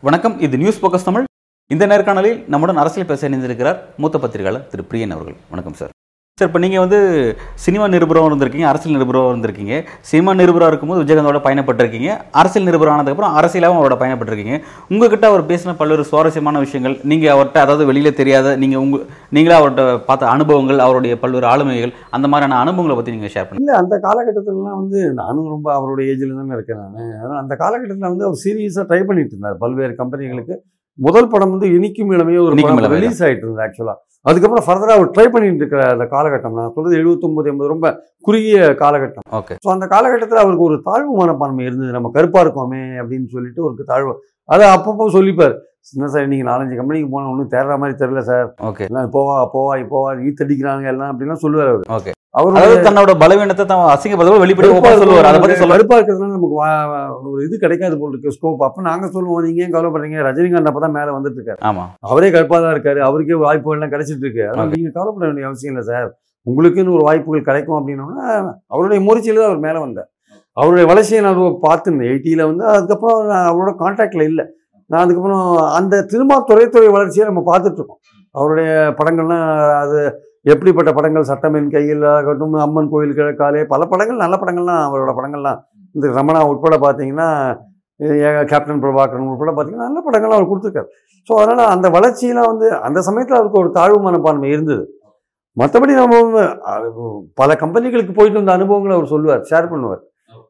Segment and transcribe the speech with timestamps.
[0.00, 1.24] வணக்கம் இது news focus Tamil.
[1.66, 5.36] இந்த நேர்காணலில் நம்முடன் அரசியல் பேச இணைந்திருக்கிறார் மூத்த பத்திரிகையாளர் திரு பிரியன் அவர்கள்.
[5.50, 5.91] வணக்கம் சார்.
[6.42, 6.98] சார் இப்போ நீங்கள் வந்து
[7.64, 9.74] சினிமா நிருபராக இருந்திருக்கீங்க அரசியல் நிருபராக இருந்திருக்கீங்க.
[10.10, 12.08] சினிமா நிருபராக இருக்கும்போது விஜயகாந்தோட பயணப்பட்டிருக்கீங்க.
[12.40, 14.56] அரசியல் நிருபர் ஆனதுக்கப்புறம் அரசியலாகவும் அவரோட பயணப்பட்டிருக்கீங்க.
[14.92, 18.98] உங்ககிட்ட அவர் பேசின பல்வேறு சுவாரஸ்யமான விஷயங்கள் நீங்கள் அவர்கிட்ட அதாவது வெளியில் தெரியாத நீங்கள் உங்க
[19.36, 23.78] நீங்களாக அவர்கிட்ட பார்த்த அனுபவங்கள் அவருடைய பல்வேறு ஆளுமைகள் அந்த மாதிரியான அனுபவங்களை பற்றி நீங்கள் ஷேர் பண்ணுங்கள் இல்லை
[23.82, 27.38] அந்த காலகட்டத்திலலாம் வந்து நானும் ரொம்ப அவருடைய ஏஜில் தானே இருக்கேன் நான்.
[27.44, 29.58] அந்த காலகட்டத்தில் வந்து அவர் சீரியஸாக ட்ரை பண்ணிட்டு இருந்தார்.
[29.64, 30.56] பல்வேறு கம்பெனிகளுக்கு
[30.98, 32.88] முதல் படம் வந்து இனிக்கும் இளமையே ஒரு இளமை.
[32.96, 37.50] ரிலீஸ் ஆயிட்டு இருந்தது ஆக்சுவலாக அதுக்கப்புறம் ஃபர்தராக அவர் ட்ரை பண்ணிட்டு இருக்கிற அந்த காலகட்டம் நான் சொல்றது எழுபத்தொம்பது
[37.52, 37.86] எண்பது ரொம்ப
[38.26, 39.26] குறுகிய காலகட்டம்.
[39.38, 41.90] ஓகே ஸோ அந்த காலகட்டத்தில் அவருக்கு ஒரு தாழ்வு மனப்பான்மை இருந்தது.
[41.96, 44.14] நம்ம கருப்பாக இருக்கோமே அப்படின்னு சொல்லிட்டு ஒரு தாழ்வு.
[44.48, 45.56] அதை அப்பப்போ சொல்லிப்பார்.
[45.96, 48.48] என்ன சார் நீங்கள் நாலஞ்சு கம்பெனிக்கு போனால் ஒன்றும் தேடுற மாதிரி தெரியல சார்.
[48.70, 51.86] ஓகே எல்லாம் போவா போவா இப்போவா நீ தடிக்கிறாங்க எல்லாம் அப்படிலாம் சொல்லுவார் அவர்.
[51.98, 55.26] ஓகே அவர் தன்னோட பலவீனத்தை தான் அசிங்கப்படுத்த வெளிப்படையாக சொல்லுவார்.
[55.30, 56.58] அதை பற்றி சொல்ல இருக்கிறதுனால நமக்கு
[57.30, 58.32] ஒரு இது கிடைக்காது போல் இருக்கு.
[58.36, 60.18] ஸ்கோப் அப்ப நாங்க சொல்லுவோம் நீங்க ஏன் கவலைப்படுறீங்க?
[60.28, 61.60] ரஜினிகாந்த் அப்பதான் மேல வந்துட்டு இருக்காரு.
[61.70, 63.00] ஆமாம் அவரே கருப்பா தான் இருக்காரு.
[63.08, 64.42] அவருக்கே வாய்ப்புகள் எல்லாம் கிடைச்சிட்டு இருக்கு.
[64.48, 64.78] அதனால Okay.
[64.78, 66.08] நீங்க கவலைப்பட வேண்டிய அவசியம் இல்லை சார்.
[66.46, 68.24] உங்களுக்குன்னு ஒரு வாய்ப்புகள் கிடைக்கும் அப்படின்னோம்னா
[68.74, 70.08] அவருடைய முயற்சியில தான் அவர் மேல வந்தார்.
[70.56, 72.10] அவருடைய வளர்ச்சியை நான் பார்த்துருந்தேன்.
[72.12, 74.44] எயிட்டியில் வந்து அதுக்கப்புறம் அவரோட கான்டாக்டில் இல்லை.
[74.90, 75.46] நான் அதுக்கப்புறம்
[75.78, 78.02] அந்த திரும்ப துறைத்துறை வளர்ச்சியை நம்ம பார்த்துட்டு இருக்கோம்.
[78.34, 79.46] அவருடைய படங்கள்லாம்
[79.84, 80.00] அது
[80.46, 85.58] எப்படிப்பட்ட படங்கள் சட்டமின் கையில் ஆகட்டும் அம்மன் கோயில் கிழக்காலே பல படங்கள் நல்ல படங்கள்லாம் அவரோட படங்கள்லாம்.
[85.96, 87.28] இந்த ரமணா உட்பட பார்த்தீங்கன்னா
[88.50, 90.88] கேப்டன் பிரபாகரன் உட்பட பார்த்தீங்கன்னா நல்ல படங்கள்லாம் அவர் கொடுத்துருக்காரு.
[91.28, 94.84] ஸோ அதனால் அந்த வளர்ச்சியெலாம் வந்து அந்த சமயத்தில் அவருக்கு ஒரு தாழ்வு மனப்பான்மை இருந்தது.
[95.56, 96.42] மற்றபடி நம்ம
[97.40, 100.02] பல கம்பெனிகளுக்கு போயிட்டு வந்த அனுபவங்களை அவர் சொல்லுவார் ஷேர் பண்ணுவார்.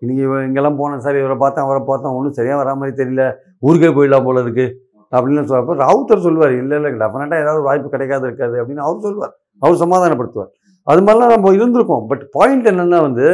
[0.03, 3.25] இன்றைக்கி இங்கெல்லாம் போனேன் சார் இவரை பார்த்தேன் அவரை பார்த்தோம் ஒன்றும் சரியாக வரா மாதிரி தெரியல
[3.67, 4.75] ஊருக்கே போயிடலாம் போல இருக்குது
[5.13, 9.35] அப்படின்னு சொல்றப்ப ராவுத்தர் சொல்லுவார் இல்லை இல்லை டெஃபினட்டாக ஏதாவது ஒரு வாய்ப்பு கிடைக்காது இருக்காது அப்படின்னு அவர் சொல்லுவார்.
[9.63, 10.53] அவர் சமாதானப்படுத்துவார்.
[10.87, 12.05] அது மாதிரிலாம் நம்ம இருந்திருக்கோம்.
[12.11, 13.27] பட் பாயிண்ட் என்னன்னா வந்து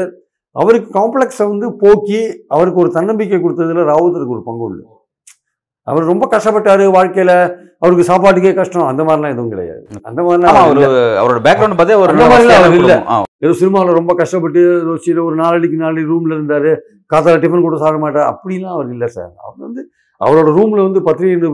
[0.57, 2.21] அவருக்கு காம்ப்ளெக்ஸை வந்து போக்கி
[2.57, 4.85] அவருக்கு ஒரு தன்னம்பிக்கை கொடுத்ததுல ராவுத்தருக்கு ஒரு பங்கு உண்டு.
[5.89, 7.33] அவர் ரொம்ப கஷ்டப்பட்டாரு வாழ்க்கையில.
[7.83, 8.89] அவருக்கு சாப்பாட்டுக்கே கஷ்டம்.
[8.91, 9.83] அந்த மாதிரிலாம் எதுவும் கிடையாது.
[10.09, 10.81] அந்த மாதிரிலாம் அவர்.
[11.23, 12.95] அவரோட பேக்ரவுண்ட் பார்த்தே ஒரு மாதிரிலாம் இல்ல.
[13.45, 16.73] ஏதோ சினிமாவில் ரொம்ப கஷ்டப்பட்டு யோசிச்சு ஒரு நாலடிக்கு நாலு ரூம்ல இருந்தாரு.
[17.13, 18.29] காத்தால டிஃபன் கூட சாப்பிட மாட்டார்.
[18.33, 19.83] அப்படிலாம் அவர் இல்லை சார் அவர் வந்து
[20.25, 21.51] அவரோட ரூம்ல வந்து பத்திரிகை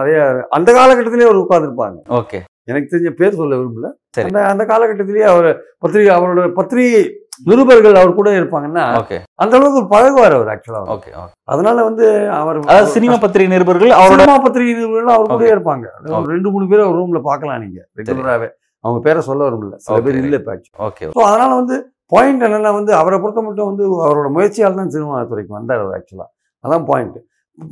[0.00, 0.18] நிறைய
[0.56, 1.98] அந்த காலகட்டத்திலே அவர் உட்கார்ந்துருப்பாங்க.
[2.20, 3.88] ஓகே எனக்கு தெரிஞ்ச பேர் சொல்ல விரும்பல.
[4.18, 5.48] அந்த அந்த காலகட்டத்திலேயே அவர்
[5.82, 7.02] பத்திரிகை அவரோட பத்திரிகை
[7.48, 9.16] நிருபர்கள் அவர் கூட இருப்பாங்கன்னா ஓகே.
[9.42, 11.10] அந்த அளவுக்கு பழகுவார் அவர் ஆக்சுவலாக ஓகே
[11.52, 12.04] அதனால வந்து
[12.38, 12.58] அவர்
[12.94, 15.46] சினிமா பத்திரிகை நிருபர்கள் அவரோட சினிமா பத்திரிகை நிருபர்கள் அவர் கூட.
[15.54, 15.86] இருப்பாங்க.
[16.34, 18.48] ரெண்டு மூணு பேர் அவர் ரூம்ல பார்க்கலாம் நீங்க ரெகுலராகவே
[18.84, 19.74] அவங்க பேரை சொல்ல விரும்பல.
[19.84, 19.98] சில.
[20.06, 20.54] பேர் இல்லை இப்போ
[20.88, 21.76] ஓகே ஸோ அதனால வந்து
[22.12, 26.30] பாயிண்ட் என்னன்னா வந்து அவரை பொறுத்த மட்டும் வந்து அவரோட முயற்சியால் தான் சினிமா துறைக்கு வந்தார் அவர் ஆக்சுவலாக
[26.64, 27.18] அதான் பாயிண்ட்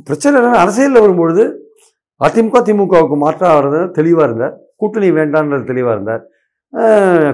[0.07, 1.43] பிரச்சனை என்னன்னா அரசியலில் வரும்பொழுது
[2.21, 4.53] அதிமுக திமுகவுக்கு மாற்றாக இருந்தார் தெளிவாக இருந்தார்.
[4.81, 6.23] கூட்டணி வேண்டான்றது தெளிவாக இருந்தார்.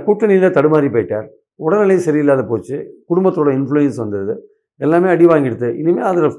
[0.05, 1.27] கூட்டணியில் தடுமாறி போயிட்டார்.
[1.65, 2.77] உடல்நிலை சரியில்லாத போச்சு.
[3.09, 4.33] குடும்பத்தோட இன்ஃப்ளூயன்ஸ் வந்தது.
[4.85, 6.37] எல்லாமே அடி வாங்கிடுது இனிமேல் அதில்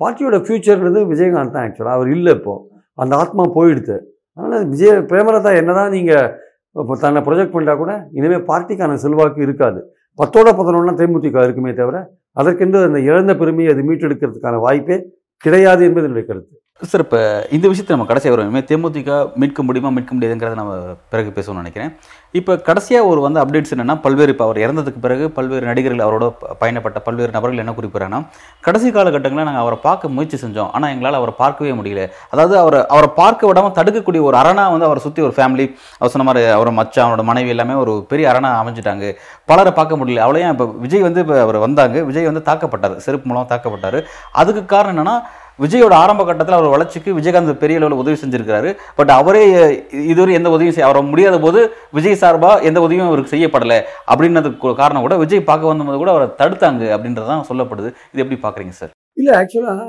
[0.00, 2.62] பார்ட்டியோட ஃப்யூச்சர்ன்றது விஜயகாந்த் தான் ஆக்சுவலாக அவர் இல்லை இப்போது
[2.98, 3.96] அந்த ஆத்மா போயிடுது
[4.36, 6.28] அதனால் விஜய பிரேமலதா என்னதான் நீங்கள்
[6.76, 9.80] இப்போ தன்னை ப்ரொஜெக்ட் பண்ணிட்டா கூட இனிமேல் பார்ட்டிக்கான செல்வாக்கு இருக்காது.
[10.18, 11.98] பத்தோட பதினொன்னா தேமுதிக இருக்குமே தவிர
[12.40, 14.96] அதற்கென்று அந்த இழந்த பெருமையை அது மீட்டெடுக்கிறதுக்கான வாய்ப்பே
[15.44, 16.54] கிடையாது என்பது என்னுடைய கருத்து.
[16.88, 17.18] சார் இப்போ
[17.56, 18.60] இந்த விஷயத்தை நம்ம கடைசியாக வருவோமே.
[18.68, 20.74] தேமுதிக மீட்க முடியுமா மீட்க முடியாதுங்கிறத நம்ம
[21.12, 21.90] பிறகு பேசணும்னு நினைக்கிறேன்.
[22.38, 26.26] இப்போ கடைசியாக ஒரு வந்து அப்டேட்ஸ் என்னென்னா பல்வேறு இப்போ அவர் இறந்ததுக்கு பிறகு பல்வேறு நடிகர்கள் அவரோட
[26.60, 28.20] பயணப்பட்ட பல்வேறு நபர்கள் என்ன குறிப்பிட்றாங்கன்னா
[28.66, 30.70] கடைசி காலகட்டங்களில் நாங்கள் அவரை பார்க்க முயற்சி செஞ்சோம்.
[30.76, 32.04] ஆனால் எங்களால் அவரை பார்க்கவே முடியல.
[32.32, 35.66] அதாவது அவரை அவரை பார்க்க விடாமல் தடுக்கக்கூடிய ஒரு அரணா வந்து அவரை சுற்றி ஒரு ஃபேமிலி
[36.00, 39.12] அவர் சொன்ன மாதிரி அவரோட மச்சான் அவரோட மனைவி எல்லாமே ஒரு பெரிய அரணா அமைஞ்சிட்டாங்க.
[39.52, 40.24] பலரை பார்க்க முடியல.
[40.28, 41.98] அவளையும் இப்போ விஜய் வந்து இப்போ அவர் வந்தாங்க.
[42.10, 42.96] விஜய் வந்து தாக்கப்பட்டார்.
[43.06, 44.00] செருப்பு மூலம் தாக்கப்பட்டார்.
[44.42, 45.16] அதுக்கு காரணம் என்னென்னா
[45.58, 49.42] விஜயோட ஆரம்ப கட்டத்தில் அவர் வளர்ச்சிக்கு விஜயகாந்த் பெரிய அளவில் உதவி செஞ்சிருக்காரு பட் அவரே
[50.12, 51.60] இதுவரை எந்த உதவியும் செய்ய அவரை முடியாத போது
[51.98, 53.78] விஜய் சார்பாக எந்த உதவியும் அவருக்கு செய்யப்படலை.
[54.12, 57.90] அப்படின்னதுக்கு ஒரு காரணம் கூட விஜய் பார்க்க வந்தபோது கூட அவரை தடுத்தாங்க அப்படின்றது தான் சொல்லப்படுது.
[58.12, 58.92] இது எப்படி பார்க்குறீங்க சார்?
[59.16, 59.84] இல்லை ஆக்சுவலாக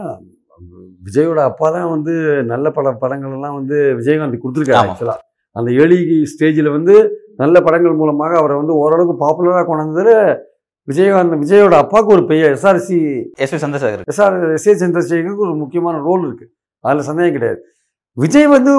[1.08, 2.14] விஜயோட அப்பா தான் வந்து
[2.54, 4.90] நல்ல பட படங்கள் எல்லாம் வந்து விஜயகாந்த் கொடுத்துருக்காரு.
[4.92, 5.22] ஆக்சுவலாக
[5.56, 6.00] அந்த ஏர்லி
[6.32, 6.96] ஸ்டேஜில் வந்து
[7.42, 10.12] நல்ல படங்கள் மூலமாக அவரை வந்து ஓரளவுக்கு பாப்புலராக கொண்டு வந்ததுல
[10.90, 12.98] விஜயகாந்த் விஜயோட அப்பாவுக்கு ஒரு பெரிய SRC
[13.44, 14.04] S Chandrasekhar.
[14.12, 16.46] SR S A சந்திரசேகருக்கு ஒரு முக்கியமான ரோல் இருக்கு.
[16.84, 17.60] அதில் சந்தேகம் கிடையாது.
[18.18, 18.72] விஜய் வந்து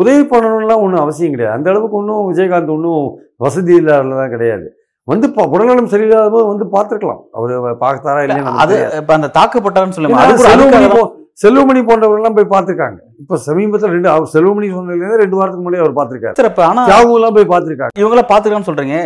[0.00, 1.56] உதவி பண்ணணும்லாம் ஒன்றும் அவசியம் கிடையாது.
[1.58, 3.04] அந்த அளவுக்கு ஒன்றும் விஜயகாந்த் ஒன்றும்
[3.44, 4.66] வசதி இல்லாததான் கிடையாது.
[5.12, 7.22] வந்து உடல்நலம் சரியில்லாத போது வந்து பார்த்துருக்கலாம்.
[7.36, 7.52] அவர்
[7.84, 10.96] பார்த்தாரா இல்லையா அது இப்போ அந்த தாக்கப்பட்டாருன்னு சொல்லுங்க
[11.42, 12.98] செல்வமணி போன்றவர்கள்லாம் போய் பார்த்துருக்காங்க.
[13.22, 16.36] இப்போ சமீபத்தில் ரெண்டு அவர் செல்வமணி சொன்னதுலேருந்து ரெண்டு வாரத்துக்கு முன்னாடி அவர் பார்த்துருக்காரு.
[16.38, 17.94] சார் இப்போ ஆனால் தியாகுலாம் போய் பார்த்துருக்காங்க.
[18.02, 18.96] இவங்கள பார்த்துக்கலாம்னு சொல்றீங்க.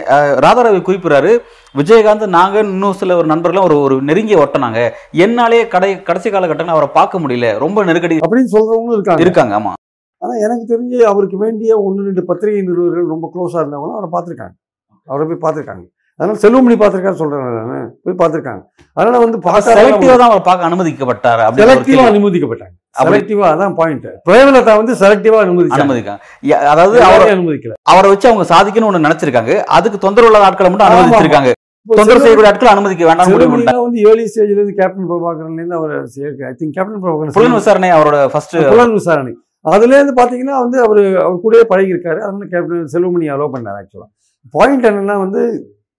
[0.44, 1.32] ராதாரவி குறிப்பிடுறாரு
[1.80, 4.80] விஜயகாந்த் நாங்க இன்னும் சில ஒரு நண்பர்களும் ஒரு ஒரு நெருங்கிய ஒட்டனாங்க
[5.26, 7.50] என்னாலே கடை கடைசி காலகட்டங்கள் அவரை பார்க்க முடியல.
[7.64, 9.24] ரொம்ப நெருக்கடி அப்படின்னு சொல்றவங்களும் இருக்காங்க.
[9.26, 9.72] இருக்காங்க ஆமா.
[10.22, 14.54] ஆனால் எனக்கு தெரிஞ்சு அவருக்கு வேண்டிய ஒன்று ரெண்டு பத்திரிகை நிறுவனர்கள் ரொம்ப க்ளோஸாக இருந்தவங்களும் அவரை பார்த்துருக்காங்க.
[15.08, 15.84] அவரை போய் பார்த்துருக்காங்க.
[16.20, 18.62] அதனால செல்வமணி பார்த்துருக்காரு சொல்கிறேன் நான் போய் பார்த்துருக்காங்க.
[18.96, 19.38] அதனால் வந்து
[19.68, 22.08] செலக்டிவா தான் அவர் பார்க்க அனுமதிக்கப்பட்டார் செலக்டிவாக.
[22.12, 22.74] அனுமதிக்கப்பட்டாங்க.
[23.04, 25.84] செலக்டிவாக அதான் பாயிண்ட் பிரேமலதா வந்து செலக்டிவாக அனுமதிச்சாங்க.
[25.84, 26.20] அனுமதிக்காங்க
[26.72, 27.74] அதாவது அவர் அனுமதிக்கல.
[27.92, 29.54] அவரை வச்சு அவங்க சாதிக்கணும்னு ஒண்ணு நினைச்சிருக்காங்க.
[29.78, 31.52] அதுக்கு தொந்தரவு இல்லாத ஆட்களை மட்டும் அனுமதிச்சிருக்காங்க.
[31.86, 35.94] தொந்தரவு செய்யக்கூடிய ஆட்களை அனுமதிக்க வேண்டாம் வந்து ஏர்லி ஸ்டேஜ்ல இருந்து கேப்டன் பிரபாகரன்ல இருந்து அவர்
[36.50, 39.32] ஐ திங்க் கேப்டன் புலன் பிரபாகரன் விசாரணை அவரோட ஃபர்ஸ்ட் புலன் விசாரணை.
[39.74, 44.08] அதுல இருந்து பாத்தீங்கன்னா வந்து அவர் அவர் கூடயே பழகி இருக்காரு அதனால கேப்டன் செல்வமணி அலோவ் பண்ணார் ஆக்சுவலா
[44.54, 45.42] பாயிண்ட் என்னன்னா வந்து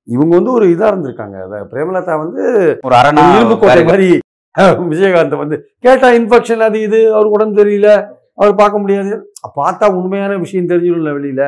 [0.07, 1.37] இவங்க வந்து ஒரு இதா இருந்திருக்காங்க.
[1.71, 2.43] பிரேமலதா வந்து
[2.83, 4.07] ஒரு அரணா இரும்பு கோட்டை மாதிரி.
[4.93, 7.89] விஜயகாந்த் வந்து கேட்டா இன்ஃபெக்ஷன் அது இது அவர் உடம்பு தெரியல
[8.35, 9.11] அவர் பார்க்க முடியாது.
[9.59, 11.43] பார்த்தா உண்மையான விஷயம் தெரிஞ்சிடும்ல வெளியில.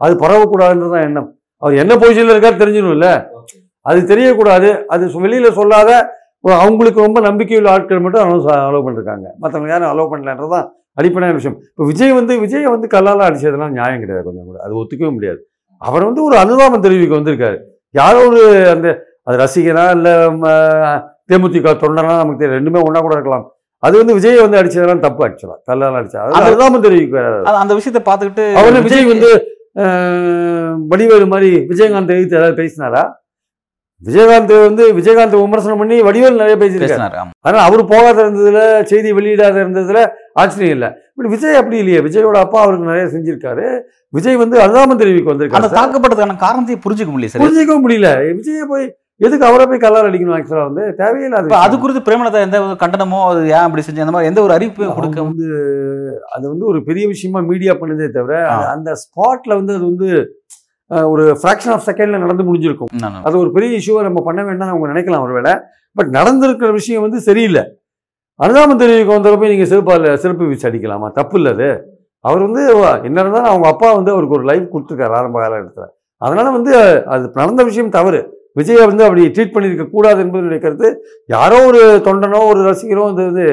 [0.00, 1.28] அது பரவக்கூடாதுன்றதான் எண்ணம்.
[1.62, 3.08] அவர் என்ன பொசிஷன்ல இருக்காரு தெரிஞ்சிடும்ல.
[3.86, 4.68] அது தெரியக்கூடாது.
[4.86, 5.90] அது வெளியில சொல்லாத
[6.58, 9.26] அவங்களுக்கு ரொம்ப நம்பிக்கையுள்ள ஆட்கள் மட்டும் அலோவ் அலோவ் பண்ணிருக்காங்க.
[9.42, 11.56] மற்றவங்க யாரும் அலோவ் பண்ணலன்றதான் அடிப்படையான விஷயம்.
[11.70, 14.58] இப்போ விஜய் வந்து விஜய் வந்து கல்லால அடிச்சதெல்லாம் நியாயம் கிடையாது கொஞ்சம் கூட.
[14.64, 15.40] அது ஒத்துக்கவே முடியாது.
[15.82, 17.58] அவர் வந்து ஒரு அனுதாபம் தெரிவிக்க வந்திருக்காரு.
[17.94, 18.40] யாரோ ஒரு
[18.70, 18.88] அந்த
[19.22, 20.12] அது ரசிகனா இல்லை
[21.28, 23.46] தேமுதிக தொண்டனா நமக்கு தெரியும் ரெண்டுமே ஒன்றா கூட இருக்கலாம்.
[23.82, 25.56] அது வந்து விஜய் வந்து அடிச்சதெல்லாம் தப்பு ஆக்சுவலா.
[25.66, 29.30] கல்லால அடிச்சா அது அது- அனுதாபம் தெரிவிக்கிறார் அது- அந்த விஷயத்தை பார்த்துக்கிட்டு அவரு விஜய் வந்து
[30.88, 33.02] வடிவேலு மாதிரி விஜயகாந்த் எதிர்த்து ஏதாவது பேசினாரா?
[34.02, 37.06] விஜயகாந்த் வந்து விஜயகாந்த் விமர்சனம் பண்ணி வடிவேலு நிறைய பேசியிருக்காரு.
[37.40, 40.00] அதனால அவர் போகாத இருந்ததுல செய்தி வெளியிடாத இருந்ததுல
[40.42, 40.90] ஆச்சரியம் இல்லை.
[41.16, 42.00] பட் விஜய் அப்படி இல்லையே?
[42.06, 43.66] விஜயோட அப்பா அவருக்கு நிறைய செஞ்சிருக்காரு.
[44.16, 47.44] விஜய் வந்து அனுதாபம் தெரிவிக்க அந்த வந்திருக்காரு தாக்கப்பட்டதுக்கான காரணத்தையே புரிஞ்சுக்க முடியல சார்.
[47.44, 48.10] புரிஞ்சிக்கவும் முடியல.
[48.38, 48.86] விஜயை போய்
[49.26, 50.82] எதுக்கு அவரை போய் கல்லால் அடிக்கணும் ஆக்சுவலா வந்து?
[50.98, 51.76] தேவையில்லாத அது.
[51.82, 55.46] குறித்து பிரேமலதா எந்த கண்டனமோ அது ஏன் அப்படி செஞ்சு அந்த மாதிரி எந்த ஒரு அறிவிப்பையும் கொடுக்க வந்து
[56.34, 58.36] அது வந்து ஒரு பெரிய விஷயமா மீடியா பண்ணுதே தவிர
[58.74, 60.10] அந்த ஸ்பாட்ல வந்து அது வந்து
[61.12, 62.92] ஒரு ஃபிராக்ஷன் ஆஃப் செகண்ட்ல நடந்து முடிஞ்சிருக்கும்.
[63.26, 65.52] அது ஒரு பெரிய இஷ்யூவை நம்ம பண்ண வேண்டாம் அவங்க நினைக்கலாம் ஒருவேளை.
[65.96, 67.64] பட் நடந்திருக்கிற விஷயம் வந்து சரியில்லை.
[68.44, 71.08] அனுதாபம் தெரிவிக்க வந்தவரை போய் நீங்கள் சிறப்பாக சிறப்பு வீச்சு அடிக்கலாமா?
[71.18, 71.68] தப்பு இல்லை அது.
[72.24, 72.62] அவர் வந்து
[73.08, 75.90] என்ன இருந்தாலும் அவங்க அப்பா வந்து அவருக்கு ஒரு லைஃப் கொடுத்துருக்காரு ஆரம்ப காலகட்டத்தில்.
[76.22, 76.72] அதனால் வந்து
[77.14, 78.20] அது நடந்த விஷயம் தவறு.
[78.58, 80.88] விஜயை வந்து அப்படி ட்ரீட் பண்ணியிருக்க கூடாது என்பது கருத்து
[81.34, 83.46] யாரோ ஒரு தொண்டனோ ஒரு ரசிகரோ வந்து இது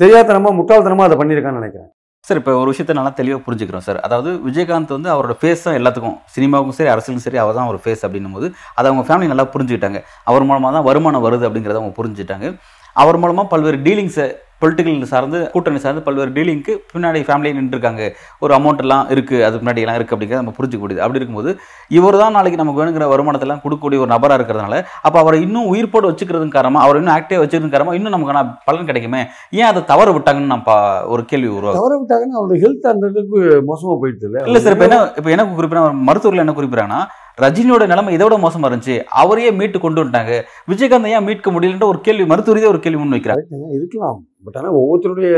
[0.00, 1.90] தெரியாதனமாக முட்டாள்தனமாக அதை பண்ணியிருக்கான்னு நினைக்கிறேன்.
[2.28, 3.98] சார் இப்போ ஒரு விஷயத்தை நல்லா தெளிவாக புரிஞ்சுக்கிறோம் சார்.
[4.06, 8.04] அதாவது விஜயகாந்த் வந்து அவரோட ஃபேஸ் தான் எல்லாத்துக்கும் சினிமாவுக்கும் சரி அரசியலுக்கும் சரி அவர் தான் ஒரு ஃபேஸ்
[8.06, 8.48] அப்படின்னும் போது
[8.78, 10.00] அதை அவங்க ஃபேமிலி நல்லா புரிஞ்சுக்கிட்டாங்க.
[10.30, 12.48] அவர் மூலமாக தான் வருமானம் வருது அப்படிங்கிறத அவங்க புரிஞ்சுட்டாங்க
[12.96, 14.26] அவர் மூலமாக பல்வேறு டீலிங்ஸை
[14.62, 18.02] பொலிட்டிக்கல் சார்ந்து கூட்டணி சார்ந்து பல்வேறு டீலிங்க்கு பின்னாடி ஃபேமிலியை நின்றுருக்காங்க.
[18.40, 21.50] ஒரு அமௌண்ட் எல்லாம் இருக்குது அது பின்னாடி எல்லாம் இருக்குது அப்படிங்கிறத நம்ம புரிஞ்சுக்க முடியுது அப்படி இருக்கும்போது
[21.90, 26.56] இவர் தான் நாளைக்கு நமக்கு வேணுங்கிற வருமானத்தெல்லாம் கொடுக்கக்கூடிய ஒரு நபராக இருக்கிறதுனால அப்போ அவரை இன்னும் உயிர்ப்போடு வச்சுக்கிறதுக்கு
[26.58, 29.22] காரணமாக அவர் இன்னும் ஆக்டிவாக வச்சுக்கிறதுக்கு காரணமாக இன்னும் நமக்கான பலன் கிடைக்குமே?
[29.52, 30.64] ஏன் அதை தவற விட்டாங்கன்னு நான்
[31.06, 33.40] ஒரு கேள்வி உருவாகும் தவற விட்டாங்கன்னா அவரோட ஹெல்த் அந்த அளவுக்கு
[33.70, 37.02] மோசமா போயிடுது இல்லை இல்ல சார் இப்ப என்ன இப்ப என்ன குறிப்பிடா மருத்துவர்கள் என்ன குறிப்பிடறாங்கன்னா
[37.38, 38.96] ரஜினியோட நிலைமை இதை விட மோசமா இருந்துச்சு.
[39.22, 40.32] அவரையே மீட்டு கொண்டு வந்துட்டாங்க.
[40.70, 44.18] விஜயகாந்த் ஏன் மீட்க முடியலன்ற ஒரு கேள்வி மருத்துவ ஒரு கேள்வி முன் கரெக்டுங்க, இருக்கலாம்.
[44.46, 45.32] பட் ஆனால் ஒவ்வொருத்தருடைய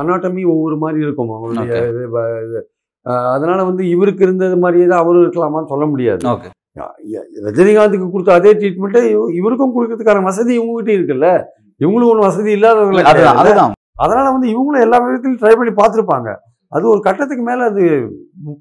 [0.00, 1.32] அனாட்டமி ஒவ்வொரு மாதிரி இருக்கும்.
[1.36, 1.90] அவங்களுடைய Okay.
[1.92, 2.62] இது,
[3.34, 6.22] அதனால வந்து இவருக்கு இருந்தது மாதிரியே தான் அவரும் இருக்கலாமான்னு சொல்ல முடியாது.
[6.32, 6.50] ஓகே
[7.46, 9.02] ரஜினிகாந்துக்கு கொடுத்த அதே ட்ரீட்மெண்ட்டை
[9.40, 11.28] இவருக்கும் கொடுக்கறதுக்கான வசதி இவங்ககிட்ட இருக்குல்ல?
[11.82, 13.02] இவங்களும் ஒன்றும் வசதி இல்லாதவங்க.
[13.42, 16.30] அதுதான் அதனால வந்து இவங்களும் எல்லா விதத்திலும் ட்ரை பண்ணி பார்த்துருப்பாங்க.
[16.74, 17.82] அது ஒரு கட்டத்துக்கு மேலே அது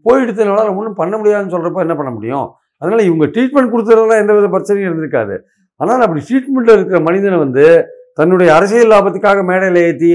[0.06, 2.48] போயிடுறதுனால ஒன்றும் பண்ண முடியாதுன்னு சொல்கிறப்ப என்ன பண்ண முடியும்?
[2.82, 5.36] அதனால் இவங்க ட்ரீட்மெண்ட் கொடுத்துறதுலாம் எந்த வித பிரச்சனையும் இருந்திருக்காது.
[5.82, 7.66] ஆனால் அப்படி ட்ரீட்மெண்ட்டில் இருக்கிற மனிதனை வந்து
[8.20, 10.10] தன்னுடைய அரசியல் லாபத்துக்காக மேடையில் ஏற்றி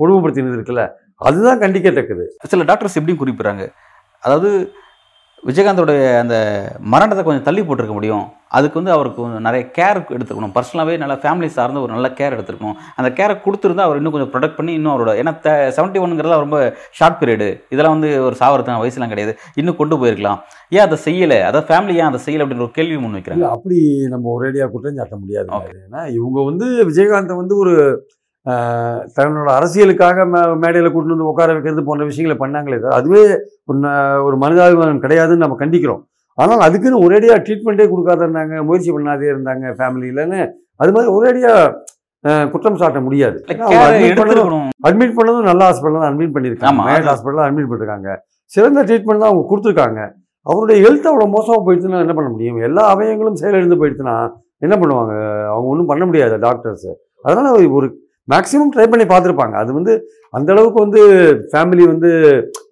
[0.00, 0.84] கொடுமைப்படுத்தினது இருக்குல்ல
[1.28, 2.24] அதுதான் கண்டிக்கத்தக்கது.
[2.52, 3.64] சில டாக்டர்ஸ் எப்படியும் குறிப்பிட்றாங்க.
[4.24, 4.50] அதாவது
[5.48, 6.36] விஜயகாந்தோடைய அந்த
[6.92, 8.24] மரணத்தை கொஞ்சம் தள்ளி போட்டிருக்க முடியும்.
[8.56, 10.52] அதுக்கு வந்து அவருக்கு நிறைய கேர் எடுத்துக்கணும்.
[10.56, 12.76] பர்சனலாகவே நல்லா ஃபேமிலி சார்ந்த ஒரு நல்ல கேர் எடுத்துருக்கணும்.
[12.98, 15.32] அந்த கேரை கொடுத்துருந்தா அவர் இன்னும் கொஞ்சம் ப்ரொடெக்ட் பண்ணி இன்னும் அவரோட ஏன்னா
[15.78, 16.58] செவன்ட்டி ஒன்னுங்கிறதுல ரொம்ப
[16.98, 19.34] ஷார்ட் பீரியடு இதெல்லாம் வந்து ஒரு சாவரத்தான வயசுலாம் கிடையாது.
[19.60, 20.40] இன்னும் கொண்டு போயிருக்கலாம்.
[20.76, 21.40] ஏன் அதை செய்யலை?
[21.48, 23.48] அதாவது ஃபேமிலி ஏன் அதை செய்யலை அப்படின்ற ஒரு கேள்வி முன் வைக்கிறாங்க.
[23.56, 23.78] அப்படி
[24.14, 25.48] நம்ம ஒரேடியாக குற்றம் சாட்ட முடியாது.
[25.86, 27.74] ஏன்னா இவங்க வந்து விஜயகாந்தை வந்து ஒரு
[28.50, 33.20] தன்னோட அரசியலுக்காக மே மேடையில் கூட்டு வந்து உட்கார வைக்கிறது போன்ற விஷயங்களை பண்ணாங்களே தவிர அதுவே
[33.64, 33.78] ஒரு
[34.24, 36.02] ஒரு மனிதாபிமானம் கிடையாதுன்னு நம்ம கண்டிக்கிறோம்.
[36.34, 43.02] ஆனால் அதுக்குன்னு ஒரேடியாக ட்ரீட்மெண்ட்டே கொடுக்காத இருந்தாங்க முயற்சி பண்ணாதே இருந்தாங்க ஃபேமிலியிலன்னு அது மாதிரி ஒரேடியாக குற்றம் சாட்ட
[43.02, 43.44] முடியாது.
[44.88, 46.86] அட்மிட் பண்ணதும் நல்ல ஹாஸ்பிட்டல் தான் அட்மிட் பண்ணியிருக்காங்க.
[46.86, 48.16] மேட் அது- ஹாஸ்பிட்டல் அட்மிட் பண்ணிருக்காங்க.
[48.44, 50.10] சிறந்த ட்ரீட்மெண்ட் தான் அவங்க கொடுத்துருக்காங்க.
[50.42, 52.56] அவருடைய ஹெல்த் அவ்வளோ மோசமாக போயிடுச்சுன்னா என்ன பண்ண முடியும்?
[52.56, 55.44] எல்லா அவயங்களும் செயலிழந்து போயிடுச்சுன்னா என்ன பண்ணுவாங்க?
[55.44, 56.86] அவங்க ஒன்றும் பண்ண முடியாது டாக்டர்ஸ்
[57.22, 59.54] அதனால ஒரு மேக்ஸிமம் ட்ரை பண்ணி பார்த்துருப்பாங்க.
[59.62, 59.92] அது வந்து
[60.38, 61.00] அந்த அளவுக்கு வந்து
[61.52, 62.10] ஃபேமிலி வந்து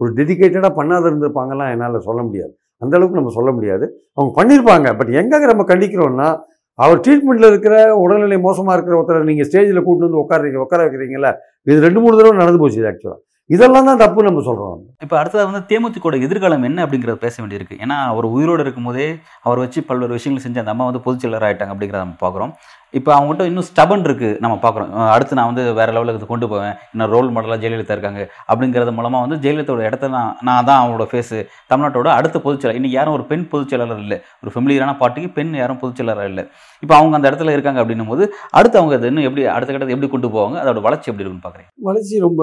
[0.00, 2.52] ஒரு டெடிகேட்டடாக பண்ணாத இருந்திருப்பாங்கலாம் என்னால் சொல்ல முடியாது.
[2.82, 3.84] அந்த அளவுக்கு நம்ம சொல்ல முடியாது.
[4.16, 6.30] அவங்க பண்ணியிருப்பாங்க பட் எங்கே நம்ம கண்டிக்கிறோம்னா
[6.78, 11.30] அவர் ட்ரீட்மெண்ட்டில் இருக்கிற உடல்நிலை மோசமாக இருக்கிற ஒருத்தரை நீங்கள் ஸ்டேஜில் கூட்டு வந்து உட்காருறீங்க உட்கார வைக்கிறீங்களா
[11.70, 13.20] இது ரெண்டு மூணு தடவை நடந்து போச்சு இது ஆக்சுவலாக
[13.50, 17.76] இதெல்லாம் தான் தப்பு நம்ம சொல்கிறோம் இப்போ அடுத்தது வந்து தேமுதிகோட எதிர்காலம் என்ன அப்படிங்கிறத பேச வேண்டியிருக்கு.
[17.84, 19.08] ஏன்னா அவர் உயிரோடு இருக்கும்போதே
[19.46, 22.52] அவர் வச்சு பல்வேறு விஷயங்கள் செஞ்சு அந்த அம்மா வந்து பொதுச்செயலர் ஆகிட்டாங்க அப்படிங்கிறத நம்ம பார்க்குறோம்.
[22.98, 24.90] இப்போ அவங்ககிட்ட இன்னும் ஸ்டபன் இருக்குது நம்ம பார்க்குறோம்.
[25.14, 26.74] அடுத்து நான் வந்து வேறு லெவலுக்கு இது கொண்டு போவேன்.
[26.94, 31.38] இன்னும் ரோல் மாடலாக ஜெயலலிதா இருக்காங்க அப்படிங்கிறது மூலமாக வந்து ஜெயலலிதாவோட இடத்த நான் நான் தான் அவங்களோட ஃபேஸு
[31.72, 34.18] தமிழ்நாட்டோட அடுத்த பொதுச்செயலர் இன்னைக்கு யாரும் ஒரு பெண் பொதுச்செயலாளர் இல்லை.
[34.42, 36.44] ஒரு ஃபெமிலியரான பார்ட்டிக்கு பெண் யாரும் பொதுச்செயலாளர் இல்லை.
[36.82, 38.24] இப்போ அவங்க அந்த இடத்துல இருக்காங்க அப்படின்னும் போது
[38.58, 41.70] அடுத்து அவங்க அது இன்னும் எப்படி அடுத்த கட்டத்தை எப்படி கொண்டு போவாங்க அதோட வளர்ச்சி எப்படி இருக்குன்னு பார்க்குறேன்
[41.88, 42.42] வளர்ச்சி ரொம்ப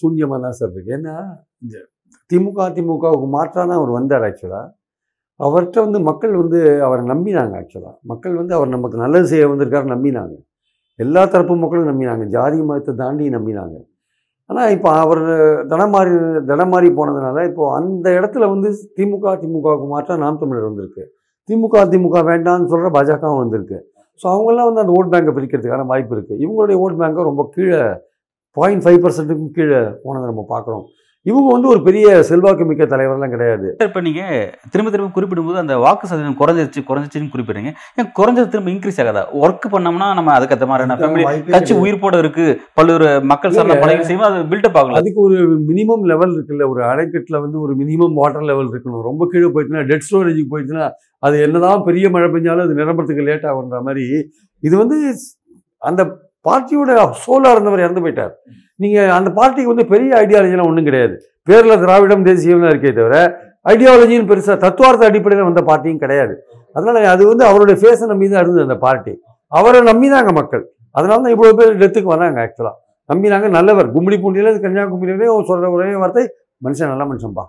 [0.00, 1.14] சூன்யமாக தான் சார் இருக்குது ஏன்னா
[1.64, 1.76] இந்த
[2.30, 4.66] திமுக திமுகவுக்கு மாற்றாக தான் அவர் வந்தார் ஆக்சுவலாக
[5.40, 10.34] அவர்கிட்ட வந்து மக்கள் வந்து அவரை நம்பினாங்க ஆக்சுவலாக மக்கள் வந்து அவர் நமக்கு நல்லது செய்ய வந்திருக்காரு நம்பினாங்க.
[10.98, 12.24] எல்லா தரப்பு மக்களும் நம்பினாங்க.
[12.36, 13.76] ஜாதி மதத்தை தாண்டி நம்பினாங்க.
[14.50, 15.22] ஆனால் இப்போ அவர்
[15.70, 16.12] தடமாறி
[16.50, 21.04] தடமாறி போனதுனால இப்போது அந்த இடத்துல வந்து திமுக திமுகவுக்கு மாற்றம் நாம் தமிழர் வந்திருக்கு.
[21.48, 23.78] திமுக திமுக வேண்டாம்னு சொல்கிற பாஜகவும் வந்திருக்கு.
[24.20, 27.80] ஸோ அவங்கெல்லாம் வந்து அந்த ஓட் பேங்கை பிரிக்கிறதுக்கான வாய்ப்பு இருக்குது இவங்களுடைய ஓட் பேங்கை ரொம்ப கீழே
[28.56, 30.84] பாயிண்ட் ஃபைவ் பர்சன்ட்டுக்கும் கீழே போனதை நம்ம பார்க்குறோம்.
[31.30, 33.68] இவங்க வந்து ஒரு பெரிய செல்வாக்கு மிக்க தலைவர்லாம் கிடையாது.
[33.86, 34.42] இப்போ நீங்கள்
[34.72, 37.70] திரும்ப திரும்ப குறிப்பிடும்போது அந்த வாக்கு சதவீதம் குறைஞ்சிருச்சு குறைஞ்சிச்சுன்னு குறிப்பிடுறீங்க.
[38.00, 39.24] ஏன் குறைஞ்சது திரும்ப இன்க்ரீஸ் ஆகாதா?
[39.44, 42.46] ஒர்க் பண்ணோம்னா நம்ம அதுக்கேற்ற மாதிரியான ஃபேமிலி கட்சி போட இருக்கு.
[42.80, 43.78] பல்வேறு மக்கள் சார்ந்த.
[43.84, 45.38] பணிகள் செய்யும் அது பில்டப் ஆகல அதுக்கு ஒரு
[45.70, 46.68] மினிமம் லெவல் இருக்குல்ல.
[46.74, 49.02] ஒரு அணைக்கட்டில் வந்து ஒரு மினிமம் வாட்டர் லெவல் இருக்கணும்.
[49.08, 50.86] ரொம்ப கீழே போயிட்டுனா டெட் ஸ்டோரேஜுக்கு போயிட்டுனா
[51.26, 54.06] அது என்னதான் பெரிய மழை பெஞ்சாலும் அது நிரம்புறதுக்கு லேட் ஆகுன்ற மாதிரி.
[54.62, 54.98] இது வந்து
[55.88, 56.02] அந்த
[56.46, 56.90] பார்ட்டியோட
[57.24, 58.32] சோலாக இருந்தவர் இறந்து போயிட்டார்.
[58.82, 61.14] நீங்கள் அந்த பார்ட்டிக்கு வந்து பெரிய ஐடியாலஜிலாம் ஒன்றும் கிடையாது.
[61.48, 63.16] பேரில் திராவிடம் தேசியம்லாம் இருக்கே தவிர
[63.72, 66.34] ஐடியாலஜின்னு பெருசாக தத்துவார்த்த அடிப்படையில் வந்த பார்ட்டியும் கிடையாது.
[66.76, 69.12] அதனால அது வந்து அவருடைய ஃபேஸை நம்பி தான் இருந்தது அந்த பார்ட்டி
[69.52, 70.64] அவரை நம்பினாங்க மக்கள்.
[70.98, 72.76] அதனால தான் இவ்வளோ பேர் டெத்துக்கு வராங்க ஆக்சுவலாக
[73.10, 73.88] நம்பினாங்க நல்லவர்.
[73.94, 76.24] கும்மிடி பூண்டியில் கன்னியாகுமரியிலேயே சொல்கிற ஒரே வார்த்தை
[76.66, 77.44] மனுஷன் நல்ல மனுஷன்பா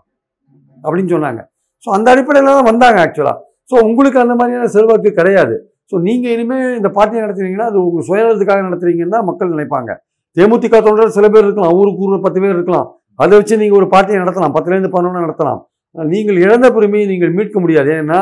[0.84, 1.42] அப்படின்னு சொன்னாங்க.
[1.84, 3.38] ஸோ அந்த அடிப்படையில் தான் வந்தாங்க ஆக்சுவலாக
[3.72, 5.56] ஸோ உங்களுக்கு அந்த மாதிரியான செல்வாக்கு கிடையாது.
[5.92, 9.92] ஸோ நீங்கள் இனிமேல் இந்த பார்ட்டியை நடத்துறீங்கன்னா அது உங்கள் சுயநலத்துக்காக நடத்துறீங்கன்னு தான் மக்கள் நினைப்பாங்க.
[10.38, 12.88] தேமுதிக தொண்டர் சில பேர் இருக்கலாம் ஊருக்கு ஊர் பத்து பேர் இருக்கலாம்.
[13.24, 15.62] அதை வச்சு நீங்கள் ஒரு பார்ட்டியை நடத்தலாம் பத்துலேருந்து பதினொன்று நடத்தலாம்.
[15.96, 17.92] நீங்கள் இழந்த பெருமையை நீங்கள் மீட்க முடியாது.
[18.02, 18.20] ஏன்னா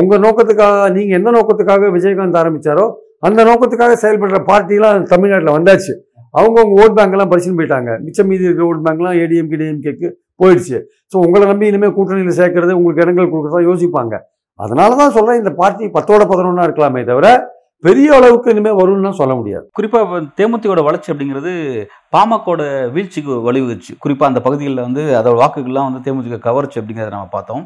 [0.00, 2.86] உங்கள் நோக்கத்துக்காக நீங்கள் எந்த நோக்கத்துக்காக விஜயகாந்த் ஆரம்பிச்சாரோ
[3.26, 5.92] அந்த நோக்கத்துக்காக செயல்படுற பார்ட்டிலாம் தமிழ்நாட்டில் வந்தாச்சு.
[6.38, 7.90] அவங்கவுங்க ஓட் பேங்க்லாம் பரிசுன்னு போயிட்டாங்க.
[8.06, 10.08] மிச்சம் மீதி இருக்கிற ஓட் பேங்க்லாம் ஏடிஎம்கே டிஎம்கேக்கு
[10.40, 10.78] போயிடுச்சு.
[11.12, 14.16] ஸோ உங்களை நம்பி இனிமேல் கூட்டணியில் சேர்க்கறது உங்களுக்கு இடங்கள் கொடுக்குறதா யோசிப்பாங்க.
[14.58, 17.28] அதனால தான் சொல்கிறேன் இந்த பார்ட்டி பத்தோட பதினொன்னா இருக்கலாமே தவிர
[17.86, 19.66] பெரிய அளவுக்கு இனிமேல் வரும்னு சொல்ல முடியாது.
[19.76, 21.52] குறிப்பாக இப்ப தேமுதிகோட வளர்ச்சி அப்படிங்கிறது
[22.14, 22.62] பாமகோட
[22.94, 23.92] வீழ்ச்சிக்கு வழிவகுச்சு.
[24.04, 27.62] குறிப்பாக அந்த பகுதிகளில் வந்து அதோட வாக்குகள்லாம் வந்து தேமுதிக கவர்ச்சி அப்படிங்கிறத நம்ம பார்த்தோம்.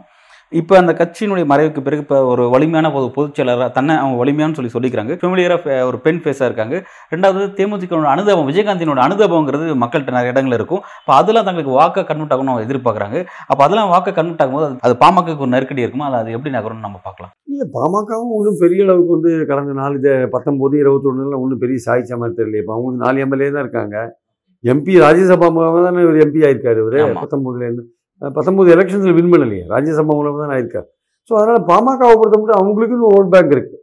[0.53, 4.71] இப்போ அந்த கட்சியினுடைய மறைவுக்கு பிறகு இப்போ ஒரு வலிமையான ஒரு பொதுச் செயலாளராக தன்னை அவங்க வலிமையானு சொல்லி
[4.73, 5.15] சொல்லிக்கிறாங்க.
[5.15, 6.85] ஃபெமிலியராக ஒரு பெண் ஃபேஸாக இருக்காங்க.
[7.11, 10.81] ரெண்டாவது தேமுதிகனோட அனுதாபம் விஜயகாந்தினோட அனுதாபங்கிறது மக்கள்கிட்ட நிறைய இடங்கள் இருக்கும்.
[10.99, 13.27] அப்போ அதெல்லாம் தங்களுக்கு வாக்கை கன்வெர்ட் ஆகணும் எதிர்பார்க்குறாங்க.
[13.47, 16.07] அப்போ அதெல்லாம் வாக்கை கன்வெர்ட் ஆகும்போது அது- பாமகக்கு ஒரு நெருக்கடி இருக்குமா?
[16.07, 17.33] அது அது எப்படி நகரும்னு நம்ம பார்க்கலாம்.
[17.45, 19.99] இல்லை பாமகவும் ஒன்றும் பெரிய அளவுக்கு வந்து கடந்த நாலு
[20.33, 22.57] பத்தொம்போது இருபத்தொன்னுல ஒன்றும் பெரிய சாய்ச்ச மாதிரி தெரியல.
[22.57, 24.21] இப்போ அவங்களுக்கு நாலு எம்எல்ஏ தான் இருக்காங்க.
[24.65, 27.17] எம்பி ராஜ்யசபா தானே இவர் எம்பி ஆயிருக்காரு இவர்.
[27.17, 27.92] பத்தொம்போதுலேருந்து
[28.37, 29.63] பத்தொம்போது எலெக்ஷன்ஸில் வின் பண்ணலையே.
[29.75, 30.89] ராஜ்யசபா மூலமாக தான் ஆயிருக்கார்.
[31.29, 33.81] ஸோ அதனால் பாமகவை பொறுத்த மட்டும் அவங்களுக்குன்னு ஒரு ஓட் பேங்க் இருக்குது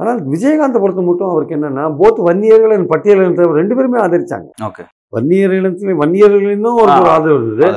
[0.00, 4.48] ஆனால் விஜயகாந்தை பொறுத்த மட்டும் அவருக்கு என்னன்னா போத் வன்னியர்கள் பட்டியலினத்தவர் ரெண்டு பேருமே ஆதரிச்சாங்க.
[4.68, 4.84] ஓகே
[5.16, 7.68] வன்னியர்களிடத்துல வன்னியர்களிலும் ஒரு ஒரு ஆதரவு இருந்தது.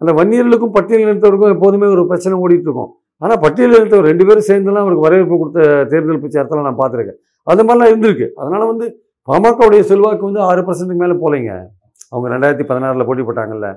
[0.00, 2.90] அந்த வன்னியர்களுக்கும் பட்டியலினத்தவருக்கும் எப்போதுமே ஒரு பிரச்சனை ஓடிட்டு இருக்கும்.
[3.22, 5.60] ஆனால் பட்டியலினத்தவர் ரெண்டு பேரும் சேர்ந்துலாம் அவருக்கு வரவேற்பு கொடுத்த
[5.92, 7.18] தேர்தல் பிரச்சாரத்தில் நான் பார்த்துருக்கேன்.
[7.46, 8.26] அது மாதிரிலாம் இருந்திருக்கு.
[8.40, 8.86] அதனால வந்து
[9.28, 11.52] பாமகவுடைய செல்வாக்கு வந்து ஆறு பர்சன்ட்டுக்கு மேலே போலைங்க.
[12.12, 13.68] அவங்க ரெண்டாயிரத்தி பதினாறில் போட்டி போட்டாங்கல்ல.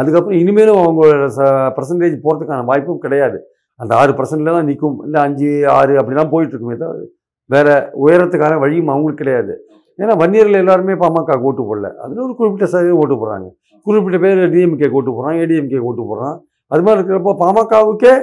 [0.00, 3.38] அதுக்கப்புறம் இனிமேலும் அவங்களோட ச பர்சன்டேஜ் போகிறதுக்கான வாய்ப்பும் கிடையாது.
[3.80, 7.04] அந்த ஆறு பர்சன்டில் தான் நிற்கும் இல்லை அஞ்சு ஆறு அப்படி தான் போயிட்டு இருக்குமே தவிர
[7.50, 7.74] வேறு
[8.04, 9.54] உயரத்துக்கான வழியும் அவங்களுக்கு கிடையாது.
[9.98, 11.88] ஏன்னா வன்னியரில் எல்லாருமே பாமக ஓட்டு போடல.
[12.04, 13.48] அதில் ஒரு குறிப்பிட்ட சதவீதம் ஓட்டு போடுறாங்க.
[13.86, 16.36] குறிப்பிட்ட பேர் டிஎம்கே ஓட்டு போடுறான் ஏடிஎம்கே ஓட்டு போடுறான்.
[16.72, 18.14] அது மாதிரி இருக்கிறப்போ பாமகவுக்கே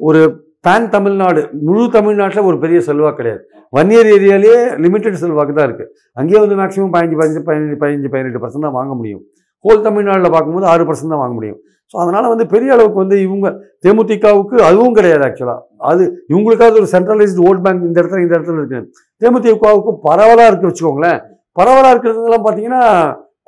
[0.00, 0.20] ஒரு
[0.66, 3.42] பேன் தமிழ்நாடு முழு தமிழ்நாட்டில் ஒரு பெரிய செல்வாக்கு கிடையாது.
[3.76, 8.66] வன்னியர் ஏரியாலேயே லிமிட்டெட் செல்வாக்கு தான் இருக்குது அங்கேயே வந்து மேக்ஸிமம் பதினஞ்சு பதினஞ்சு பதினஞ்சு பதினஞ்சு பதினெட்டு பர்சன்ட்
[8.68, 9.22] தான் வாங்க முடியும்.
[9.64, 11.58] ஹோல் தமிழ்நாட்டில் பார்க்கும்போது ஆறு பர்சன்ட் தான் வாங்க முடியும்.
[11.92, 13.46] ஸோ அதனால் வந்து பெரிய அளவுக்கு வந்து இவங்க
[13.84, 16.02] தேமுதிகவுக்கு அதுவும் கிடையாது ஆக்சுவலாக அது
[16.32, 18.86] இவங்களுக்காவது ஒரு சென்ட்ரலைஸ்டு ஓட் பேங்க் இந்த இடத்துல இந்த இடத்துல இருக்குது
[19.22, 21.18] தேமுதிகவுக்கு பரவலாக இருக்கு வச்சுக்கோங்களேன்.
[21.56, 22.82] பரவலாக இருக்கிறதுலாம் பார்த்தீங்கன்னா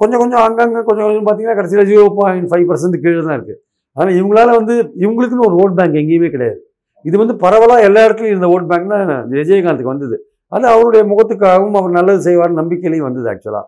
[0.01, 3.59] கொஞ்சம் கொஞ்சம் அங்கங்கே கொஞ்சம் கொஞ்சம் பார்த்தீங்கன்னா கடைசியில் ஜீரோ பாயிண்ட் ஃபைவ் பர்சன்ட் கீழே தான் இருக்குது
[3.97, 6.59] ஆனால் இவங்களால வந்து இவங்களுக்குன்னு ஒரு ஓட் பேங்க் எங்கேயுமே கிடையாது.
[7.05, 10.17] இது வந்து பரவலாக எல்லா இடத்துலையும் இருந்த ஓட் பேங்க் தான் விஜயகாந்துக்கு வந்தது.
[10.53, 13.65] அது அவருடைய முகத்துக்காகவும் அவர் நல்லது செய்வார் நம்பிக்கையிலையும் வந்தது ஆக்சுவலாக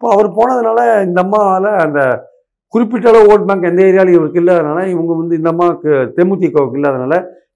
[0.00, 2.00] இப்போ அவர் போனதுனால இந்த அம்மாவால் அந்த
[2.74, 7.14] குறிப்பிட்ட அளவு ஓட் பேங்க் எந்த ஏரியாலையும் இவருக்கு இல்லாதனால இவங்க வந்து இந்த அம்மாவுக்கு தேமுதிகவுக்கு இல்லாதனால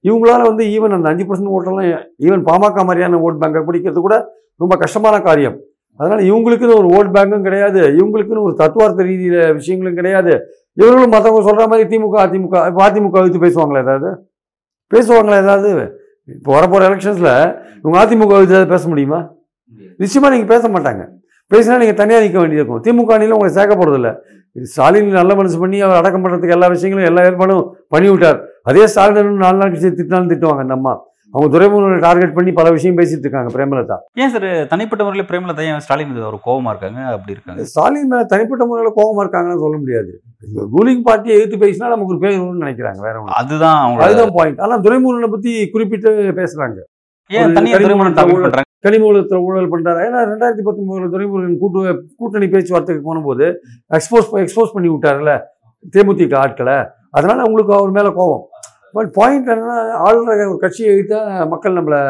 [0.09, 1.91] இவங்களால வந்து ஈவன் அந்த அஞ்சு பர்சன்ட் ஓட்டெல்லாம்
[2.27, 4.17] ஈவன் பாமக மாதிரியான ஓட் பேங்கை பிடிக்கிறது கூட
[4.63, 5.57] ரொம்ப கஷ்டமான காரியம்.
[6.01, 10.35] அதனால் இவங்களுக்குன்னு ஒரு ஓட் பேங்கும் கிடையாது இவங்களுக்குன்னு ஒரு தத்துவார்த்த ரீதியில் விஷயங்களும் கிடையாது.
[10.81, 14.11] இவர்களும் மற்றவங்க சொல்கிற மாதிரி திமுக அதிமுக இப்போ அதிமுக அழுத்து பேசுவாங்களா ஏதாவது?
[14.93, 15.73] பேசுவாங்களா ஏதாவது?
[16.39, 17.35] இப்போ வரப்போகிற எலெக்ஷன்ஸில்
[17.83, 19.21] இவங்க அதிமுக அழுத்து ஏதாவது பேச முடியுமா?
[20.05, 21.05] நிச்சயமாக நீங்கள் பேச மாட்டாங்க.
[21.53, 24.11] பேசினா நீங்க தனியா நிற்க வேண்டியிருக்கும் திமுக அணியில உங்களை சேர்க்க போறதில்ல
[24.73, 27.63] ஸ்டாலின் நல்ல மனசு பண்ணி அவர் அடக்கம் பண்ணுறதுக்கு எல்லா விஷயங்களும் எல்லா ஏற்பாடும்
[27.95, 28.39] பண்ணி விட்டார்
[28.71, 30.93] அதே ஸ்டாலின் நாலு நாள் கழிச்சு திட்டினாலும் திட்டுவாங்க அந்த அம்மா.
[31.35, 33.97] அவங்க துரைமுருகனை டார்கெட் பண்ணி பல விஷயம் பேசிட்டு இருக்காங்க பிரேமலதா.
[34.23, 37.01] ஏன் சார் தனிப்பட்ட முறையில் பிரேமலதா ஏன் ஸ்டாலின் மீது ஒரு கோவமா இருக்காங்க?
[37.15, 37.65] அப்படி இருக்காங்க.
[37.71, 40.13] ஸ்டாலின் மேல தனிப்பட்ட முறையில் கோபமா இருக்காங்கன்னு சொல்ல முடியாது.
[40.75, 44.61] ரூலிங் பார்ட்டியை எதிர்த்து பேசினா நமக்கு ஒரு பேர் வரும்னு நினைக்கிறாங்க வேற ஒன்று அதுதான் அவங்க அதுதான் பாயிண்ட்
[44.67, 46.79] ஆனா துரைமுருகனை பத்தி குறிப்பிட்டு பேசுறாங்க.
[47.31, 48.69] ஏன் தனியாக திருமணம் ஊழல் பண்றாங்க?
[48.85, 51.81] கனிமூலத்தில் ஊழல் பண்ணுறாரு ஏன்னா ரெண்டாயிரத்தி பத்தொன்பதுல துறைமுருகன் கூட்டு
[52.21, 53.47] கூட்டணி பேச்சுவார்த்தைக்கு போனபோது
[53.99, 55.35] எக்ஸ்போஸ் எக்ஸ்போஸ் பண்ணி விட்டாருல்ல
[55.95, 56.77] தேமுதிக ஆட்களை.
[57.17, 58.45] அதனால் அவங்களுக்கு அவர் மேலே கோபம்.
[58.97, 61.19] பட் பாயிண்ட் என்னன்னா ஆளுநர் ஒரு கட்சியை எழுத்தா
[61.53, 62.01] மக்கள் நம்மளை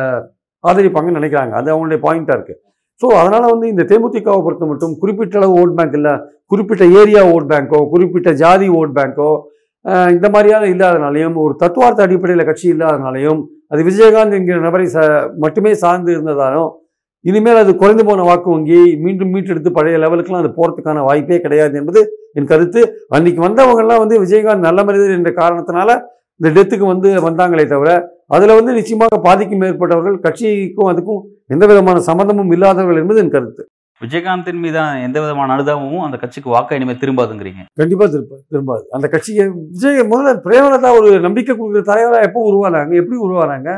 [0.64, 1.52] ஆதரிப்பாங்கன்னு நினைக்கிறாங்க.
[1.61, 2.61] அது அவங்களுடைய பாயிண்ட்டாக இருக்குது
[3.00, 6.12] ஸோ அதனால் வந்து இந்த தேமுதிகவை பொறுத்த மட்டும் குறிப்பிட்ட அளவு ஓட் பேங்க் இல்லை
[6.52, 9.31] குறிப்பிட்ட ஏரியா ஓட் பேங்க்கோ குறிப்பிட்ட ஜாதி ஓட் பேங்க்கோ
[10.17, 13.41] இந்த மாதிரியான இல்லாதனாலையும் ஒரு தத்துவார்த்த அடிப்படையில் கட்சி இல்லாதனாலையும்
[13.73, 15.00] அது விஜயகாந்த் என்கிற நபரை ச
[15.45, 16.71] மட்டுமே சார்ந்து இருந்ததாலும்
[17.25, 22.00] இனிமேல் அது குறைந்து போன வாக்கு வங்கி மீண்டும் மீட்டெடுத்து பழைய லெவலுக்குலாம் அது போகிறதுக்கான வாய்ப்பே கிடையாது என்பது
[22.38, 22.81] என் கருத்து.
[23.17, 25.91] அன்னைக்கு வந்தவங்கெல்லாம் வந்து விஜயகாந்த் நல்ல மனிதர் என்ற காரணத்தினால
[26.41, 27.91] இந்த டெத்துக்கு வந்து வந்தாங்களே தவிர
[28.37, 33.62] அதில் வந்து நிச்சயமாக பாதிக்கும் மேற்பட்டவர்கள் கட்சிக்கும் அதுக்கும் எந்த விதமான சம்மந்தமும் இல்லாதவர்கள் என்பது என் கருத்து.
[34.02, 37.62] விஜயகாந்தின் மீதான எந்த விதமான அனுதாபமும் அந்த கட்சிக்கு வாக்கை இனிமேல் திரும்பாதுங்கிறீங்க.
[37.75, 38.85] கண்டிப்பாக திரும்ப திரும்பாது.
[38.90, 42.94] அந்த கட்சியை விஜய் முதல்ல பிரேமலதா ஒரு நம்பிக்கை கொடுக்குற தலைவராக எப்போ உருவானாங்க?
[42.94, 43.71] எப்படி உருவானாங்க?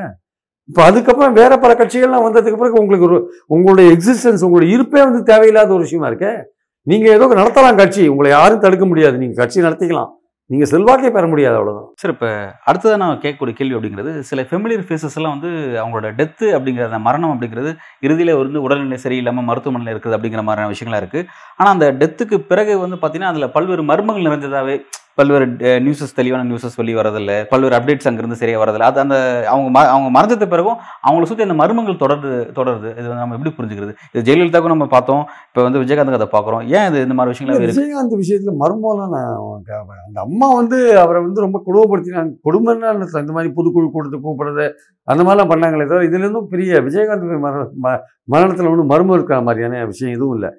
[0.68, 5.72] இப்போ அதுக்கப்புறம் வேற பல கட்சிகள்லாம் வந்ததுக்கு பிறகு உங்களுக்கு ஒரு உங்களுடைய எக்ஸிஸ்டன்ஸ் உங்களுடைய இருப்பே வந்து தேவையில்லாத
[5.72, 6.52] ஒரு விஷயமா இருக்கு?
[6.86, 8.08] நீங்க ஏதோ நடத்தலாம் கட்சி.
[8.08, 9.18] உங்களை யாரும் தடுக்க முடியாது.
[9.18, 10.10] நீங்க கட்சி நடத்திக்கலாம்.
[10.50, 12.30] நீங்கள் செல்வாக்கே பெற முடியாது அவ்வளோதான் சார் இப்போ
[12.64, 17.32] அடுத்ததாக நான் கேட்கக்கூடிய கேள்வி அப்படிங்கிறது சில ஃபெமிலியர் ஃபேஸஸ் எல்லாம் வந்து அவங்களோட டெத்து அப்படிங்கிற அந்த மரணம்
[17.32, 17.70] அப்படிங்கிறது
[18.02, 22.98] இறுதியில் வந்து உடல்நிலை சரியில்லாமல் மருத்துவமனையில் இருக்குது அப்படிங்கிற மாதிரியான விஷயங்களா இருக்குது ஆனால் அந்த டெத்துக்கு பிறகு வந்து
[22.98, 24.76] பார்த்தீங்கன்னா அதில் பல்வேறு மர்மங்கள் நிறைஞ்சதாவே
[25.14, 27.44] பல்வேறு நியூஸஸ் தெளிவான நியூஸஸ் வெளியே வரதில்ல.
[27.48, 28.80] பல்வேறு அப்டேட்ஸ் அங்கிருந்து சரியாக வரதில்ல.
[28.80, 30.76] அது அந்த அவங்க ம- அவங்க மறைஞ்சது பிறகும்
[31.10, 32.90] அவங்கள சுற்றி அந்த மர்மங்கள் தொடருது தொடருது.
[32.90, 33.94] இது நம்ம எப்படி புரிஞ்சுக்கிறது?
[34.12, 35.26] இது ஜெயலலிதாவுக்கும் நம்ம பார்த்தோம்.
[35.48, 36.66] இப்போ வந்து விஜயகாந்த் அதை பார்க்குறோம்.
[36.66, 39.62] ஏன் இது இந்த மாதிரி விஷயங்கள் விஜயகாந்த் விஷயத்துல மர்மம்லாம் நான்
[40.06, 44.70] அந்த அம்மா வந்து அவரை வந்து ரொம்ப கொடுமைப்படுத்தினாங்க கொடுமைன்னா இந்த மாதிரி புதுக்குழு கூட்டத்தை கூப்பிடுறது
[45.04, 48.02] அந்த மாதிரிலாம் பண்ணாங்களே தவிர இதுல இருந்தும் பெரிய விஜயகாந்த் மரண
[48.32, 50.50] மரணத்துல ஒன்றும் மர்மம் இருக்கிற மாதிரியான விஷயம் எதுவும் இல்லை.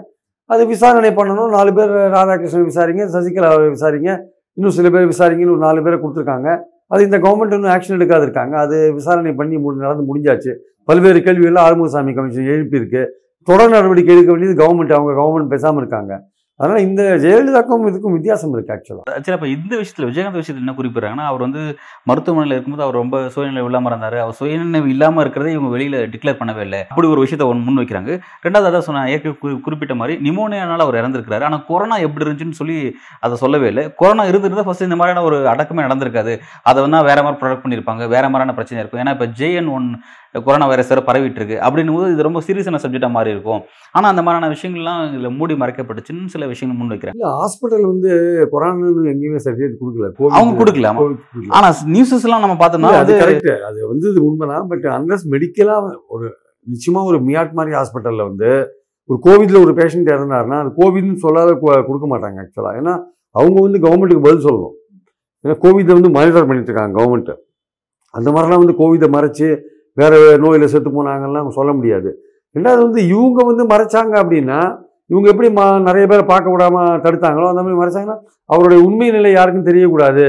[0.53, 1.51] அது விசாரணை பண்ணணும்.
[1.57, 4.11] நாலு பேர் ராதாகிருஷ்ணன் விசாரிங்க சசிகலா விசாரிங்க.
[4.57, 6.49] இன்னும் சில பேர் விசாரிங்கன்னு ஒரு நாலு பேரை கொடுத்துருக்காங்க.
[6.93, 10.51] அது இந்த கவர்மெண்ட் இன்னும் ஆக்ஷன் எடுக்காது இருக்காங்க அது விசாரணை பண்ணி முடி நடந்து முடிஞ்சாச்சு.
[10.89, 13.01] பல்வேறு கேள்விகள்லாம் ஆறுமுகசாமி கமிஷன் எழுப்பியிருக்கு.
[13.49, 16.13] தொடர் நடவடிக்கை எடுக்க வேண்டியது கவர்மெண்ட் அவங்க கவர்மெண்ட் பேசாமல் இருக்காங்க.
[16.57, 21.25] அதனால் இந்த ஜெயலலிதாக்கும் இதுக்கும் வித்தியாசம் இருக்குது ஆக்சுவலாக சரி அப்போ இந்த விஷயத்தில் விஜயகாந்த் விஷயத்தில் என்ன குறிப்பிடுறாங்கன்னா
[21.25, 24.17] அவர் வந்து மருத்துவமனையில் இருக்கும்போது அவர் ரொம்ப சுயநிலை இல்லாமல் இருந்தார்.
[24.17, 26.87] அவர் சுயநினைவு இல்லாமல் இருக்கிறதே இவங்க வெளியில் டிக்ளேர் பண்ணவே இல்லை.
[26.87, 28.19] அப்படி ஒரு விஷயத்தை ஒன்று முன் வைக்கிறாங்க.
[28.43, 32.95] ரெண்டாவது அதான் சொன்ன ஏற்கனவே குறி- குறிப்பிட்ட மாதிரி நிமோனியானால அவர் இறந்துருக்காரு ஆனால் கொரோனா எப்படி இருந்துச்சுன்னு சொல்லி
[33.19, 33.93] அதை சொல்லவே இல்லை.
[33.95, 36.39] கொரோனா இருந்திருந்தா ஃபர்ஸ்ட் இந்த மாதிரியான ஒரு அடக்கமே நடந்திருக்காது.
[36.63, 38.07] அதை வந்து வேற மாதிரி ப்ரொடக்ட் பண்ணியிருப்பாங்க.
[38.07, 39.01] வேற மாதிரியான பிரச்சனை இருக்கும்.
[39.01, 40.01] ஏன்னா இப்போ ஜேஎன் ஒன்
[40.45, 43.61] கொரோனா வைரஸ் வேற பரவிட்டு இருக்கு அப்படின்னும் போது இது ரொம்ப சீரியஸான சப்ஜெக்டாக மாறி இருக்கும்.
[43.95, 48.09] ஆனால் அந்த மாதிரியான விஷயங்கள்லாம் இதில் மூடி மறைக்கப்பட்டுச்சுன்னு சில விஷயங்கள் முன் இல்லை ஹாஸ்பிட்டல் வந்து
[48.53, 51.01] கொரோனான்னு எங்கேயுமே சர்டிஃபிகேட் கொடுக்கல அவங்க கொடுக்கல, ஆமா.
[51.03, 51.53] COVID கொடுக்கல.
[51.57, 54.67] ஆனா நியூஸஸ் எல்லாம் நம்ம பார்த்தோம்னா அது கரெக்ட் அது வந்து இது உண்மைதான்.
[54.73, 56.27] பட் அன்லஸ் மெடிக்கலாக ஒரு
[56.67, 58.49] நிச்சயமா ஒரு மியாட் மாதிரி ஹாஸ்பிட்டல்ல வந்து
[59.09, 62.93] ஒரு கோவிட்ல ஒரு பேஷண்ட் இறந்தாருன்னா அது கோவிட்னு சொல்லாத கொடுக்க மாட்டாங்க ஆக்சுவலா ஏன்னா
[63.35, 64.73] அவங்க வந்து கவர்மெண்ட்டுக்கு பதில் சொல்லணும்
[65.45, 67.31] ஏன்னா கோவிதை வந்து மானிட்டர் பண்ணிட்டு இருக்காங்க கவர்மெண்ட்
[68.13, 69.47] அந்த மாதிரிலாம் வந்து கோவிதை மறைச்சு
[69.97, 72.09] வேறு நோயில் செத்து போனாங்கலாம் சொல்ல முடியாது.
[72.55, 74.59] ரெண்டாவது வந்து இவங்க வந்து மறைச்சாங்க அப்படின்னா
[75.11, 78.17] இவங்க எப்படி மா நிறைய பேரை பார்க்க விடாமல் தடுத்தாங்களோ அந்த மாதிரி மறைச்சாங்கன்னா
[78.53, 80.25] அவருடைய உண்மை நிலை யாருக்கும் தெரியக்கூடாது.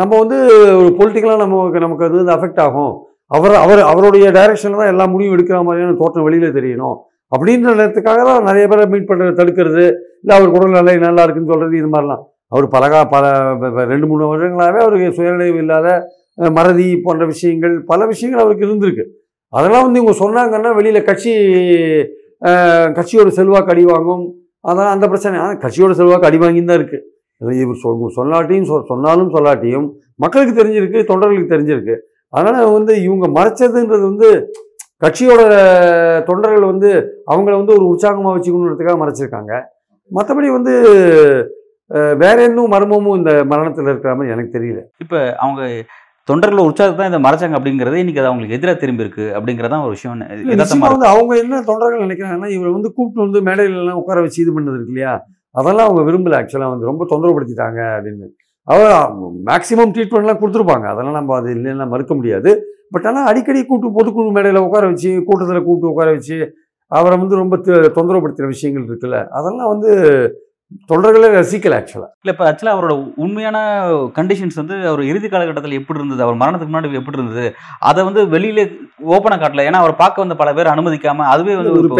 [0.00, 0.36] நம்ம வந்து
[0.80, 2.92] ஒரு பொலிட்டிக்கலாக நமக்கு நமக்கு அது வந்து அஃபெக்ட் ஆகும்.
[3.36, 6.96] அவர் அவர் அவருடைய டைரெக்ஷனில் தான் எல்லா முடிவும் எடுக்கிற மாதிரியான தோற்றம் வெளியில் தெரியணும்.
[7.32, 9.84] அப்படின்ற நேரத்துக்காக தான் நிறைய பேரை மீட் பண்ணுறது தடுக்கிறது
[10.22, 12.22] இல்லை அவர் உடல் நிலை நல்லா இருக்குன்னு சொல்கிறது இது மாதிரிலாம்.
[12.54, 13.24] அவர் பலகா பல
[13.92, 15.88] ரெண்டு மூணு வருடங்களாகவே அவருக்கு சுயநினைவு இல்லாத
[16.34, 19.04] மறதி போன்ற விஷயங்கள் பல விஷயங்கள் அவருக்கு இருந்திருக்கு.
[19.48, 21.36] அதெல்லாம் வந்து இவங்க சொன்னாங்கன்னா வெளியில் கட்சி
[22.40, 24.34] கட்சியோட செல்வாக்கு அடி வாங்கும்.
[24.68, 25.38] அதான் அந்த பிரச்சனை.
[25.38, 27.00] ஆனால் கட்சியோட செல்வாக்கு அடி வாங்கி தான் இருக்குது
[27.38, 31.96] இவர் சொ- சொல்லாட்டியும் சொ- சொன்னாலும் சொல்லாட்டியும் மக்களுக்கு தெரிஞ்சிருக்கு தொண்டர்களுக்கு தெரிஞ்சிருக்கு.
[32.28, 34.50] அதனால் வந்து இவங்க மறைச்சதுன்றது வந்து
[35.04, 35.42] கட்சியோட
[36.22, 39.62] தொண்டர்கள் வந்து அவங்கள வந்து ஒரு உற்சாகமாக வச்சுக்கணுன்றதுக்காக மறைச்சிருக்காங்க.
[40.14, 40.82] மற்றபடி வந்து
[42.18, 44.80] வேற எதுவும் மர்மமும் இந்த மரணத்தில் இருக்கிற மாதிரி எனக்கு தெரியல.
[44.98, 45.84] இப்போ அவங்க
[46.28, 50.12] தொண்டர்கள் உற்சாகத்தை தான் இதை மறைச்சாங்க அப்படிங்கிறது இன்னைக்கு அது அவங்களுக்கு எதிராக திரும்பி இருக்கு அப்படிங்கறதான் ஒரு விஷயம்
[50.14, 54.76] வந்து அவங்க என்ன தொண்டர்கள் நினைக்கிறாங்கன்னா இவரை வந்து கூப்பிட்டு வந்து மேடையில எல்லாம் உட்கார வச்சு இது பண்ணது
[54.76, 55.12] இருக்கு இல்லையா?
[55.54, 58.26] அதெல்லாம் அவங்க விரும்பல ஆக்சுவலாக வந்து ரொம்ப தொந்தரவுப்படுத்திட்டாங்க அப்படின்னு.
[58.68, 58.92] அவர்
[59.46, 60.86] மேக்ஸிமம் ட்ரீட்மெண்ட்லாம் கொடுத்துருப்பாங்க.
[60.86, 62.50] அதெல்லாம் நம்ம அது இல்லைன்னா மறுக்க முடியாது.
[62.90, 66.38] பட் ஆனால் அடிக்கடி கூட்டு பொதுக்குழு மேடையில் உட்கார வச்சு கூட்டத்தில் கூப்பிட்டு உட்கார வச்சு
[66.92, 67.56] அவரை வந்து ரொம்ப
[67.96, 69.92] தொந்தரவுப்படுத்துகிற விஷயங்கள் இருக்குல்ல அதெல்லாம் வந்து
[70.90, 73.58] தொண்டர்களே ரசிக்கல ஆக்சுவலாக இல்ல இப்ப ஆக்சுவலா அவரோட உண்மையான
[74.16, 77.44] கண்டிஷன்ஸ் வந்து அவர் இறுதி காலகட்டத்தில் எப்படி இருந்தது அவர் மரணத்துக்கு முன்னாடி எப்படி இருந்தது
[77.88, 78.60] அதை வந்து வெளியில
[79.14, 79.66] ஓப்பனா காட்டல.
[79.68, 81.90] ஏன்னா அவர் பார்க்க வந்த பல பேர் அனுமதிக்காம அதுவே வந்து ஒரு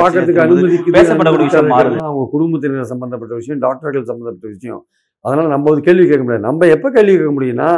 [0.00, 1.98] பார்க்கறதுக்கு அனுமதிக்குது பேசப்படக்கூடிய விஷயம் மாறுது.
[2.10, 4.82] அவங்க குடும்பத்தினர் சம்பந்தப்பட்ட விஷயம் டாக்டர்கள் சம்பந்தப்பட்ட விஷயம்.
[5.24, 6.46] அதனால் நம்ம ஒரு கேள்வி கேட்க முடியாது.
[6.48, 7.68] நம்ம எப்போ கேள்வி கேட்க முடியும்னா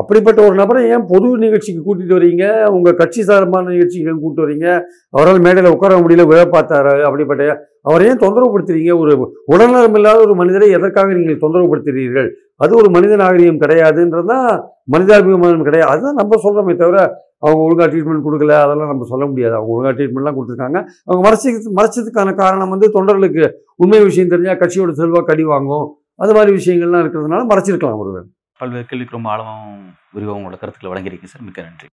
[0.00, 2.44] அப்படிப்பட்ட ஒரு நபரை ஏன் பொது நிகழ்ச்சிக்கு கூட்டிகிட்டு வரீங்க?
[2.76, 4.68] உங்கள் கட்சி சார்பான நிகழ்ச்சிக்கு ஏன் கூப்பிட்டு வரீங்க?
[5.16, 6.94] அவரால் மேடையில் உட்கார முடியல விழ பார்த்தாரு?
[7.08, 7.44] அப்படிப்பட்ட
[7.88, 9.12] அவரை ஏன் தொந்தரவுப்படுத்துறீங்க ஒரு
[9.54, 12.28] உடல்நலம் இல்லாத ஒரு மனிதரை எதற்காக நீங்கள் தொந்தரவுப்படுத்துகிறீர்கள்
[12.64, 14.48] அது ஒரு மனித நாகரிகம் கிடையாதுன்றது தான்
[14.94, 15.90] மனிதாபிமானம் கிடையாது.
[15.92, 16.98] அதுதான் நம்ம சொல்கிறோமே தவிர
[17.44, 19.54] அவங்க ஒழுங்காக ட்ரீட்மெண்ட் கொடுக்கல அதெல்லாம் நம்ம சொல்ல முடியாது.
[19.58, 20.78] அவங்க ஒழுங்காக ட்ரீட்மெண்ட்லாம் கொடுத்துருக்காங்க.
[21.08, 23.44] அவங்க மறைச்சி மறைச்சதுக்கான காரணம் வந்து தொண்டர்களுக்கு
[23.84, 25.86] உண்மை விஷயம் தெரிஞ்சால் கட்சியோட செல்வாக்கு அடி வாங்கும்.
[26.22, 28.26] அது மாதிரி விஷயங்கள்லாம் இருக்கிறதுனால மறைச்சிருக்கலாம் ஒருவர்.
[28.60, 31.42] பல்வேறு கேள்விக்கு ரொம்ப ஆழமாகவும் விரிவாகவும் உங்களோட கருத்துக்களை வழங்கியிருக்கீங்க சார்.
[31.42, 31.88] மிக்க நன்றி.